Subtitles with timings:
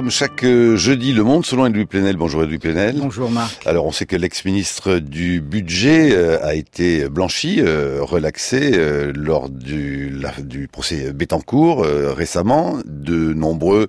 [0.00, 2.16] comme chaque euh, jeudi, Le Monde selon Edoui Plenel.
[2.16, 2.96] Bonjour Edoui Plenel.
[2.96, 3.66] Bonjour Marc.
[3.66, 8.72] Alors on sait que l'ex-ministre du budget euh, a été blanchi, euh, relaxé
[9.14, 12.78] lors du, du procès Bettencourt récemment.
[12.86, 13.88] De nombreux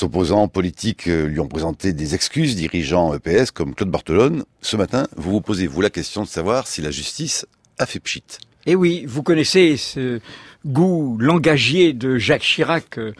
[0.00, 4.44] opposants politiques lui ont présenté des excuses, dirigeants EPS comme Claude Barthelone.
[4.62, 7.46] Ce matin, vous vous posez vous la question de savoir si la justice
[7.78, 8.22] a fait pchit.
[8.66, 10.20] Eh oui, vous connaissez ce
[10.66, 13.12] goût langagier de Jacques Chirac euh,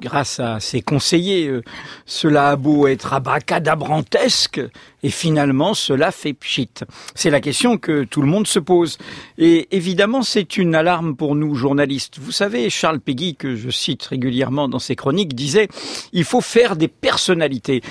[0.00, 1.48] grâce à ses conseillers.
[1.48, 1.62] Euh,
[2.06, 4.60] cela a beau être abracadabrantesque
[5.02, 6.70] et finalement cela fait pchit.
[7.14, 8.98] C'est la question que tout le monde se pose.
[9.38, 12.18] Et évidemment, c'est une alarme pour nous journalistes.
[12.20, 15.68] Vous savez, Charles Péguy, que je cite régulièrement dans ses chroniques, disait
[16.12, 17.82] il faut faire des personnalités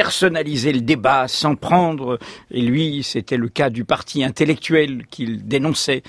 [0.00, 2.18] personnaliser le débat, s'en prendre,
[2.50, 6.02] et lui, c'était le cas du parti intellectuel qu'il dénonçait.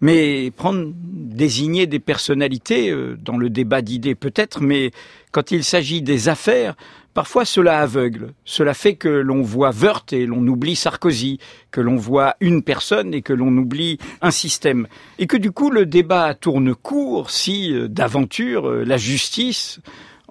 [0.00, 4.92] Mais prendre, désigner des personnalités euh, dans le débat d'idées peut-être, mais
[5.32, 6.76] quand il s'agit des affaires,
[7.14, 8.32] parfois cela aveugle.
[8.44, 11.38] Cela fait que l'on voit Wörth et l'on oublie Sarkozy,
[11.72, 14.86] que l'on voit une personne et que l'on oublie un système.
[15.18, 19.80] Et que du coup le débat tourne court si, euh, d'aventure, euh, la justice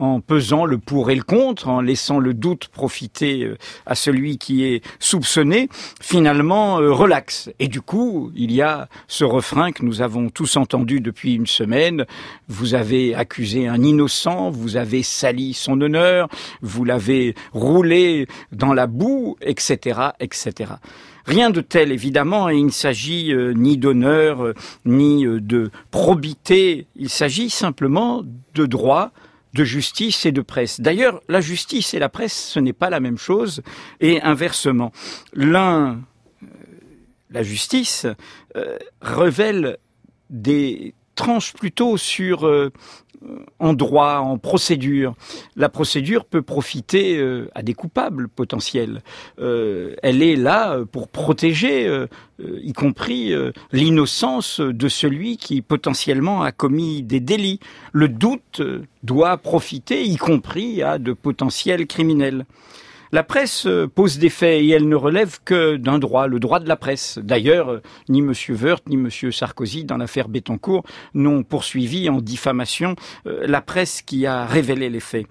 [0.02, 4.39] en pesant le pour et le contre, en laissant le doute profiter euh, à celui
[4.39, 5.69] qui est soupçonné,
[6.02, 7.52] finalement euh, relaxe.
[7.59, 11.45] Et du coup, il y a ce refrain que nous avons tous entendu depuis une
[11.45, 12.05] semaine.
[12.47, 16.29] Vous avez accusé un innocent, vous avez sali son honneur,
[16.63, 20.73] vous l'avez roulé dans la boue, etc., etc.
[21.27, 27.09] Rien de tel, évidemment, et il ne s'agit euh, ni d'honneur, ni de probité, il
[27.09, 28.23] s'agit simplement
[28.55, 29.11] de droit,
[29.53, 30.81] de justice et de presse.
[30.81, 33.61] D'ailleurs, la justice et la presse, ce n'est pas la même chose,
[33.99, 34.91] et inversement.
[35.33, 36.02] L'un,
[36.44, 36.47] euh,
[37.30, 38.05] la justice,
[38.55, 39.77] euh, révèle
[40.29, 42.72] des tranches plutôt sur euh,
[43.59, 45.14] en droit, en procédure.
[45.55, 49.03] La procédure peut profiter euh, à des coupables potentiels.
[49.38, 51.88] Euh, elle est là pour protéger,
[52.40, 53.35] y compris
[53.72, 57.59] l'innocence de celui qui potentiellement a commis des délits.
[57.91, 58.62] Le doute
[59.03, 62.46] doit profiter, y compris à de potentiels criminels.
[63.13, 66.59] La presse euh, pose des faits et elle ne relève que d'un droit, le droit
[66.59, 67.19] de la presse.
[67.22, 68.33] D'ailleurs, euh, ni M.
[68.49, 69.09] Wörth ni M.
[69.31, 72.95] Sarkozy, dans l'affaire Bettencourt, n'ont poursuivi en diffamation
[73.27, 75.27] euh, la presse qui a révélé les faits.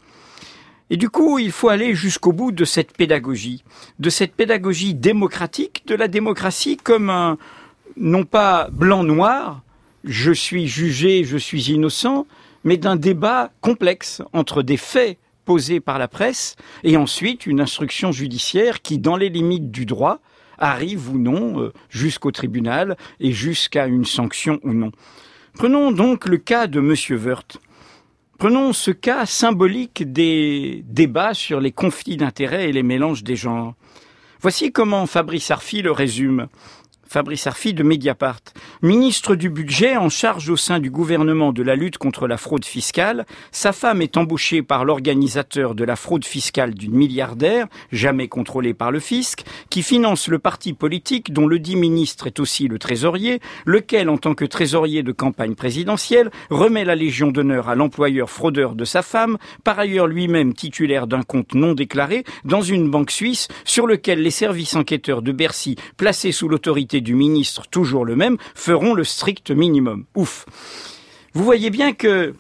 [0.91, 3.65] Et du coup, il faut aller jusqu'au bout de cette pédagogie,
[3.99, 7.39] de cette pédagogie démocratique, de la démocratie comme un,
[7.97, 9.63] non pas blanc-noir,
[10.05, 12.27] je suis jugé, je suis innocent,
[12.65, 15.19] mais d'un débat complexe entre des faits
[15.51, 20.21] posée par la presse, et ensuite une instruction judiciaire qui, dans les limites du droit,
[20.59, 24.93] arrive ou non euh, jusqu'au tribunal et jusqu'à une sanction ou non.
[25.55, 26.95] Prenons donc le cas de M.
[27.19, 27.59] Wörth.
[28.39, 33.75] Prenons ce cas symbolique des débats sur les conflits d'intérêts et les mélanges des genres.
[34.41, 36.47] Voici comment Fabrice Arfi le résume.
[37.09, 38.41] Fabrice Arfi de Mediapart.
[38.83, 42.65] Ministre du budget en charge au sein du gouvernement de la lutte contre la fraude
[42.65, 48.73] fiscale, sa femme est embauchée par l'organisateur de la fraude fiscale d'une milliardaire, jamais contrôlée
[48.73, 52.79] par le fisc, qui finance le parti politique dont le dit ministre est aussi le
[52.79, 58.31] trésorier, lequel, en tant que trésorier de campagne présidentielle, remet la Légion d'honneur à l'employeur
[58.31, 63.11] fraudeur de sa femme, par ailleurs lui-même titulaire d'un compte non déclaré, dans une banque
[63.11, 68.17] suisse, sur lequel les services enquêteurs de Bercy, placés sous l'autorité du ministre, toujours le
[68.17, 68.39] même,
[68.71, 70.05] feront le strict minimum.
[70.15, 70.47] Ouf.
[71.35, 72.35] Vous voyez bien que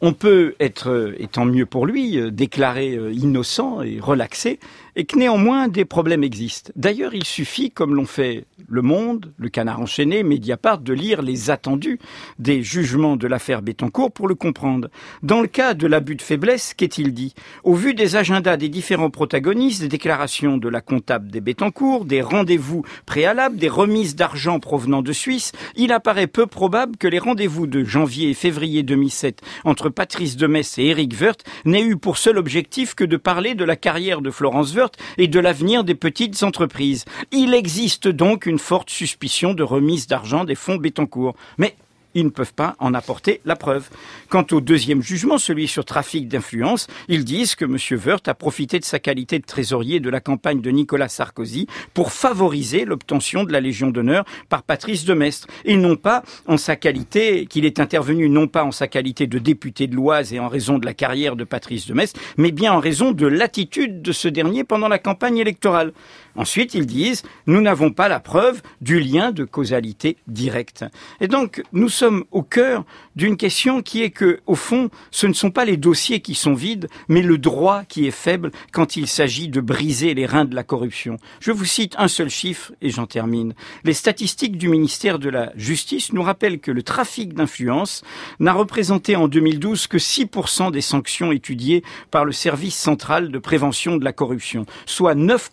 [0.00, 4.58] on peut être, et tant mieux pour lui, euh, déclaré euh, innocent et relaxé,
[4.96, 6.72] et que néanmoins des problèmes existent.
[6.76, 11.50] D'ailleurs, il suffit, comme l'ont fait Le Monde, Le Canard enchaîné, Mediapart, de lire les
[11.50, 11.98] attendus
[12.38, 14.88] des jugements de l'affaire Bettencourt pour le comprendre.
[15.22, 17.34] Dans le cas de l'abus de faiblesse, qu'est-il dit?
[17.64, 22.20] Au vu des agendas des différents protagonistes, des déclarations de la comptable des Bettencourt, des
[22.20, 27.66] rendez-vous préalables, des remises d'argent provenant de Suisse, il apparaît peu probable que les rendez-vous
[27.66, 32.36] de janvier et février 2007 entre Patrice Demess et Eric Woerth n'aient eu pour seul
[32.36, 34.81] objectif que de parler de la carrière de Florence Woerth
[35.18, 37.04] et de l'avenir des petites entreprises.
[37.30, 41.34] Il existe donc une forte suspicion de remise d'argent des fonds Bettencourt.
[41.58, 41.76] Mais
[42.14, 43.88] ils ne peuvent pas en apporter la preuve.
[44.28, 47.76] Quant au deuxième jugement, celui sur trafic d'influence, ils disent que M.
[48.04, 52.12] Wörth a profité de sa qualité de trésorier de la campagne de Nicolas Sarkozy pour
[52.12, 57.46] favoriser l'obtention de la Légion d'honneur par Patrice Demestre, et non pas en sa qualité,
[57.46, 60.78] qu'il est intervenu non pas en sa qualité de député de l'Oise et en raison
[60.78, 64.64] de la carrière de Patrice Demestre, mais bien en raison de l'attitude de ce dernier
[64.64, 65.92] pendant la campagne électorale.
[66.36, 70.84] Ensuite, ils disent, nous n'avons pas la preuve du lien de causalité directe.
[71.20, 72.84] Et donc, nous sommes au cœur
[73.16, 76.54] d'une question qui est que, au fond, ce ne sont pas les dossiers qui sont
[76.54, 80.54] vides, mais le droit qui est faible quand il s'agit de briser les reins de
[80.54, 81.18] la corruption.
[81.40, 83.54] Je vous cite un seul chiffre et j'en termine.
[83.84, 88.02] Les statistiques du ministère de la Justice nous rappellent que le trafic d'influence
[88.40, 93.96] n'a représenté en 2012 que 6% des sanctions étudiées par le service central de prévention
[93.96, 95.50] de la corruption, soit 9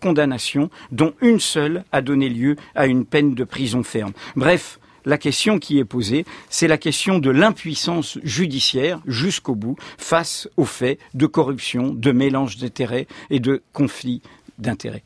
[0.92, 4.12] dont une seule a donné lieu à une peine de prison ferme.
[4.36, 10.48] Bref, la question qui est posée, c'est la question de l'impuissance judiciaire jusqu'au bout face
[10.56, 14.22] aux faits de corruption, de mélange d'intérêts et de conflits
[14.58, 15.02] d'intérêts.